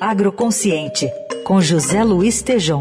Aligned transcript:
Agroconsciente, 0.00 1.10
com 1.42 1.60
José 1.60 2.04
Luiz 2.04 2.40
Tejom. 2.40 2.78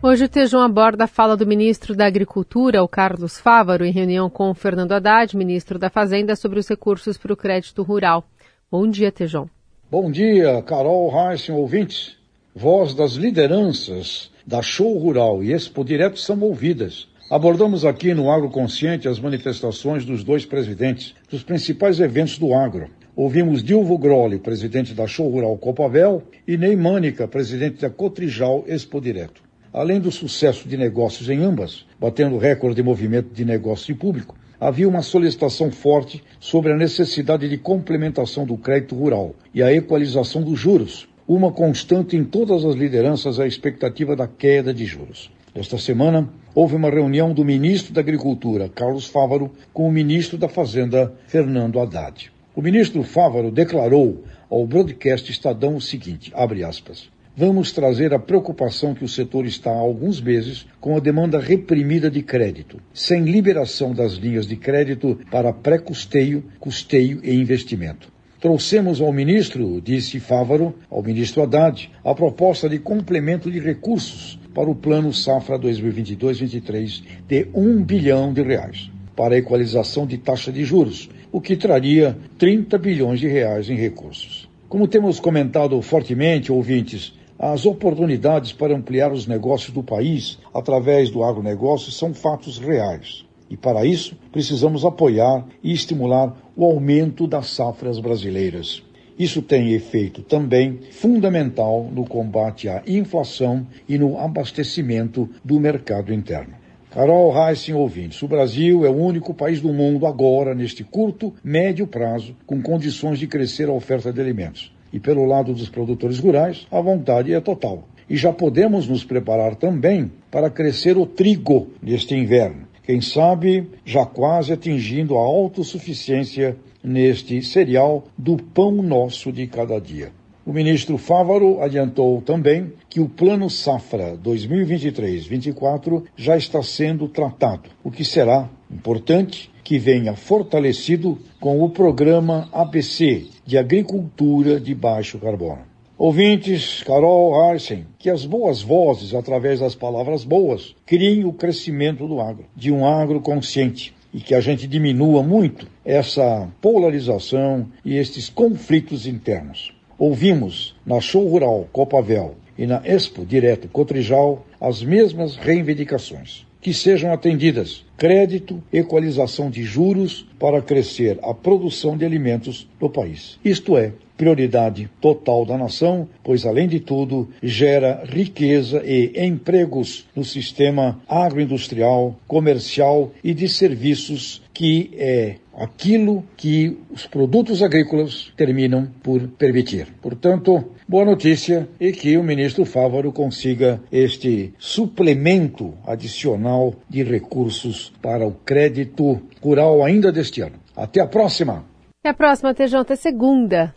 Hoje 0.00 0.26
o 0.26 0.28
Tejão 0.28 0.60
aborda 0.60 1.02
a 1.02 1.08
fala 1.08 1.36
do 1.36 1.44
ministro 1.44 1.96
da 1.96 2.06
Agricultura, 2.06 2.80
o 2.80 2.86
Carlos 2.86 3.40
Fávaro, 3.40 3.84
em 3.84 3.90
reunião 3.90 4.30
com 4.30 4.50
o 4.50 4.54
Fernando 4.54 4.92
Haddad, 4.92 5.36
ministro 5.36 5.80
da 5.80 5.90
Fazenda, 5.90 6.36
sobre 6.36 6.60
os 6.60 6.68
recursos 6.68 7.18
para 7.18 7.32
o 7.32 7.36
crédito 7.36 7.82
rural. 7.82 8.24
Bom 8.70 8.88
dia, 8.88 9.10
Tejão. 9.10 9.50
Bom 9.90 10.08
dia, 10.08 10.62
Carol 10.62 11.12
Heissen, 11.12 11.56
ouvintes. 11.56 12.16
Voz 12.54 12.94
das 12.94 13.14
lideranças 13.14 14.30
da 14.46 14.62
Show 14.62 14.96
Rural 14.96 15.42
e 15.42 15.52
Expo 15.52 15.84
Direto 15.84 16.20
são 16.20 16.40
ouvidas. 16.40 17.08
Abordamos 17.30 17.84
aqui 17.84 18.12
no 18.12 18.28
Agro 18.28 18.50
Consciente 18.50 19.06
as 19.06 19.20
manifestações 19.20 20.04
dos 20.04 20.24
dois 20.24 20.44
presidentes 20.44 21.14
dos 21.30 21.44
principais 21.44 22.00
eventos 22.00 22.36
do 22.36 22.52
agro. 22.52 22.88
Ouvimos 23.14 23.62
Dilvo 23.62 23.96
Groli, 23.96 24.40
presidente 24.40 24.92
da 24.94 25.06
Show 25.06 25.28
Rural 25.28 25.56
Copavel, 25.56 26.24
e 26.44 26.56
Ney 26.56 26.74
Mânica, 26.74 27.28
presidente 27.28 27.82
da 27.82 27.88
Cotrijal 27.88 28.64
Expo 28.66 29.00
Direto. 29.00 29.44
Além 29.72 30.00
do 30.00 30.10
sucesso 30.10 30.68
de 30.68 30.76
negócios 30.76 31.30
em 31.30 31.40
ambas, 31.40 31.86
batendo 32.00 32.36
recorde 32.36 32.74
de 32.74 32.82
movimento 32.82 33.32
de 33.32 33.44
negócio 33.44 33.92
em 33.92 33.94
público, 33.94 34.36
havia 34.58 34.88
uma 34.88 35.00
solicitação 35.00 35.70
forte 35.70 36.24
sobre 36.40 36.72
a 36.72 36.76
necessidade 36.76 37.48
de 37.48 37.56
complementação 37.56 38.44
do 38.44 38.56
crédito 38.56 38.96
rural 38.96 39.36
e 39.54 39.62
a 39.62 39.72
equalização 39.72 40.42
dos 40.42 40.58
juros. 40.58 41.08
Uma 41.28 41.52
constante 41.52 42.16
em 42.16 42.24
todas 42.24 42.64
as 42.64 42.74
lideranças 42.74 43.38
a 43.38 43.46
expectativa 43.46 44.16
da 44.16 44.26
queda 44.26 44.74
de 44.74 44.84
juros. 44.84 45.30
Esta 45.52 45.78
semana, 45.78 46.28
houve 46.54 46.76
uma 46.76 46.88
reunião 46.88 47.34
do 47.34 47.44
ministro 47.44 47.92
da 47.92 48.00
Agricultura, 48.00 48.68
Carlos 48.68 49.06
Fávaro, 49.06 49.50
com 49.72 49.88
o 49.88 49.90
ministro 49.90 50.38
da 50.38 50.48
Fazenda, 50.48 51.12
Fernando 51.26 51.80
Haddad. 51.80 52.30
O 52.54 52.62
ministro 52.62 53.02
Fávaro 53.02 53.50
declarou 53.50 54.22
ao 54.48 54.64
broadcast 54.64 55.28
Estadão 55.28 55.74
o 55.74 55.80
seguinte, 55.80 56.30
abre 56.36 56.62
aspas, 56.62 57.10
vamos 57.36 57.72
trazer 57.72 58.14
a 58.14 58.18
preocupação 58.18 58.94
que 58.94 59.04
o 59.04 59.08
setor 59.08 59.44
está 59.44 59.72
há 59.72 59.78
alguns 59.78 60.20
meses 60.20 60.66
com 60.80 60.96
a 60.96 61.00
demanda 61.00 61.40
reprimida 61.40 62.08
de 62.08 62.22
crédito, 62.22 62.80
sem 62.94 63.24
liberação 63.24 63.92
das 63.92 64.12
linhas 64.12 64.46
de 64.46 64.54
crédito 64.54 65.18
para 65.32 65.52
pré-custeio, 65.52 66.44
custeio 66.60 67.20
e 67.24 67.34
investimento. 67.34 68.12
Trouxemos 68.40 69.02
ao 69.02 69.12
ministro, 69.12 69.82
disse 69.82 70.18
Fávaro, 70.18 70.74
ao 70.90 71.02
ministro 71.02 71.42
Haddad, 71.42 71.90
a 72.02 72.14
proposta 72.14 72.70
de 72.70 72.78
complemento 72.78 73.50
de 73.50 73.60
recursos 73.60 74.40
para 74.54 74.70
o 74.70 74.74
Plano 74.74 75.12
Safra 75.12 75.58
2022-23 75.58 77.02
de 77.28 77.48
1 77.54 77.84
bilhão 77.84 78.32
de 78.32 78.40
reais, 78.40 78.90
para 79.14 79.34
a 79.34 79.38
equalização 79.38 80.06
de 80.06 80.16
taxa 80.16 80.50
de 80.50 80.64
juros, 80.64 81.10
o 81.30 81.38
que 81.38 81.54
traria 81.54 82.16
30 82.38 82.78
bilhões 82.78 83.20
de 83.20 83.28
reais 83.28 83.68
em 83.68 83.76
recursos. 83.76 84.48
Como 84.70 84.88
temos 84.88 85.20
comentado 85.20 85.80
fortemente, 85.82 86.50
ouvintes, 86.50 87.12
as 87.38 87.66
oportunidades 87.66 88.52
para 88.54 88.74
ampliar 88.74 89.12
os 89.12 89.26
negócios 89.26 89.74
do 89.74 89.82
país 89.82 90.38
através 90.54 91.10
do 91.10 91.22
agronegócio 91.22 91.92
são 91.92 92.14
fatos 92.14 92.56
reais. 92.56 93.22
E 93.50 93.56
para 93.56 93.84
isso, 93.84 94.16
precisamos 94.30 94.84
apoiar 94.84 95.44
e 95.62 95.72
estimular 95.72 96.36
o 96.56 96.64
aumento 96.64 97.26
das 97.26 97.48
safras 97.48 97.98
brasileiras. 97.98 98.82
Isso 99.18 99.42
tem 99.42 99.72
efeito 99.72 100.22
também 100.22 100.78
fundamental 100.92 101.90
no 101.92 102.06
combate 102.06 102.68
à 102.68 102.82
inflação 102.86 103.66
e 103.88 103.98
no 103.98 104.16
abastecimento 104.16 105.28
do 105.44 105.60
mercado 105.60 106.14
interno. 106.14 106.54
Carol 106.90 107.32
Heissen, 107.36 107.74
ouvintes, 107.74 108.22
o 108.22 108.26
Brasil 108.26 108.86
é 108.86 108.88
o 108.88 108.96
único 108.96 109.34
país 109.34 109.60
do 109.60 109.72
mundo 109.72 110.06
agora, 110.06 110.54
neste 110.54 110.82
curto, 110.82 111.34
médio 111.42 111.86
prazo, 111.86 112.34
com 112.46 112.62
condições 112.62 113.18
de 113.18 113.26
crescer 113.26 113.68
a 113.68 113.72
oferta 113.72 114.12
de 114.12 114.20
alimentos. 114.20 114.74
E 114.92 114.98
pelo 114.98 115.24
lado 115.24 115.52
dos 115.52 115.68
produtores 115.68 116.18
rurais, 116.18 116.66
a 116.70 116.80
vontade 116.80 117.32
é 117.32 117.40
total. 117.40 117.88
E 118.08 118.16
já 118.16 118.32
podemos 118.32 118.88
nos 118.88 119.04
preparar 119.04 119.54
também 119.54 120.10
para 120.30 120.50
crescer 120.50 120.96
o 120.96 121.06
trigo 121.06 121.68
neste 121.80 122.14
inverno. 122.14 122.69
Quem 122.90 123.00
sabe 123.00 123.68
já 123.84 124.04
quase 124.04 124.52
atingindo 124.52 125.16
a 125.16 125.20
autossuficiência 125.20 126.56
neste 126.82 127.40
cereal 127.40 128.02
do 128.18 128.36
pão 128.36 128.72
nosso 128.82 129.30
de 129.30 129.46
cada 129.46 129.78
dia. 129.78 130.10
O 130.44 130.52
ministro 130.52 130.98
Fávaro 130.98 131.62
adiantou 131.62 132.20
também 132.20 132.72
que 132.88 132.98
o 132.98 133.08
Plano 133.08 133.48
Safra 133.48 134.18
2023-24 134.18 136.02
já 136.16 136.36
está 136.36 136.64
sendo 136.64 137.06
tratado, 137.06 137.70
o 137.84 137.92
que 137.92 138.04
será 138.04 138.50
importante 138.68 139.52
que 139.62 139.78
venha 139.78 140.16
fortalecido 140.16 141.16
com 141.38 141.62
o 141.62 141.70
programa 141.70 142.48
ABC 142.52 143.28
de 143.46 143.56
Agricultura 143.56 144.58
de 144.58 144.74
Baixo 144.74 145.16
Carbono. 145.20 145.69
Ouvintes, 146.02 146.82
Carol 146.82 147.38
Arsen, 147.38 147.84
que 147.98 148.08
as 148.08 148.24
boas 148.24 148.62
vozes, 148.62 149.12
através 149.12 149.60
das 149.60 149.74
palavras 149.74 150.24
boas, 150.24 150.74
criem 150.86 151.26
o 151.26 151.32
crescimento 151.34 152.08
do 152.08 152.22
agro, 152.22 152.46
de 152.56 152.72
um 152.72 152.86
agro 152.86 153.20
consciente, 153.20 153.94
e 154.10 154.18
que 154.18 154.34
a 154.34 154.40
gente 154.40 154.66
diminua 154.66 155.22
muito 155.22 155.66
essa 155.84 156.48
polarização 156.58 157.66
e 157.84 157.98
estes 157.98 158.30
conflitos 158.30 159.06
internos. 159.06 159.74
Ouvimos 159.98 160.74
na 160.86 161.02
Show 161.02 161.28
Rural 161.28 161.68
Copavel 161.70 162.34
e 162.56 162.66
na 162.66 162.80
Expo 162.82 163.26
Direto 163.26 163.68
Cotrijal 163.68 164.46
as 164.58 164.82
mesmas 164.82 165.36
reivindicações 165.36 166.46
que 166.60 166.74
sejam 166.74 167.12
atendidas 167.12 167.84
crédito, 167.96 168.62
equalização 168.72 169.50
de 169.50 169.62
juros 169.62 170.26
para 170.38 170.60
crescer 170.60 171.18
a 171.22 171.32
produção 171.32 171.96
de 171.96 172.04
alimentos 172.04 172.68
no 172.80 172.88
país. 172.88 173.38
Isto 173.44 173.76
é, 173.76 173.92
prioridade 174.20 174.90
total 175.00 175.46
da 175.46 175.56
nação, 175.56 176.06
pois, 176.22 176.44
além 176.44 176.68
de 176.68 176.78
tudo, 176.78 177.30
gera 177.42 178.04
riqueza 178.04 178.82
e 178.84 179.24
empregos 179.24 180.06
no 180.14 180.22
sistema 180.22 181.00
agroindustrial, 181.08 182.14
comercial 182.28 183.12
e 183.24 183.32
de 183.32 183.48
serviços, 183.48 184.42
que 184.52 184.90
é 184.92 185.36
aquilo 185.56 186.22
que 186.36 186.76
os 186.90 187.06
produtos 187.06 187.62
agrícolas 187.62 188.30
terminam 188.36 188.88
por 189.02 189.26
permitir. 189.26 189.86
Portanto, 190.02 190.66
boa 190.86 191.06
notícia 191.06 191.66
e 191.80 191.90
que 191.90 192.18
o 192.18 192.22
ministro 192.22 192.66
Fávaro 192.66 193.10
consiga 193.12 193.80
este 193.90 194.52
suplemento 194.58 195.72
adicional 195.86 196.74
de 196.90 197.02
recursos 197.02 197.90
para 198.02 198.26
o 198.26 198.32
crédito 198.32 199.18
rural 199.42 199.82
ainda 199.82 200.12
deste 200.12 200.42
ano. 200.42 200.56
Até 200.76 201.00
a 201.00 201.06
próxima! 201.06 201.64
Até 202.00 202.10
a 202.10 202.14
próxima, 202.14 202.54
TJ, 202.54 202.96
segunda. 202.96 203.74